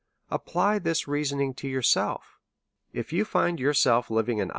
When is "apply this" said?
0.31-1.07